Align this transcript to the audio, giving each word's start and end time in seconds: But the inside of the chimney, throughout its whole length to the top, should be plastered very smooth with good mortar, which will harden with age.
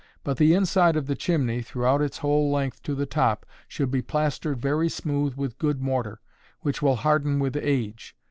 But 0.23 0.37
the 0.37 0.55
inside 0.55 0.95
of 0.95 1.05
the 1.05 1.15
chimney, 1.15 1.61
throughout 1.61 2.01
its 2.01 2.17
whole 2.17 2.49
length 2.49 2.81
to 2.81 2.95
the 2.95 3.05
top, 3.05 3.45
should 3.67 3.91
be 3.91 4.01
plastered 4.01 4.59
very 4.59 4.89
smooth 4.89 5.35
with 5.35 5.59
good 5.59 5.79
mortar, 5.79 6.21
which 6.61 6.81
will 6.81 6.95
harden 6.95 7.37
with 7.37 7.55
age. 7.55 8.15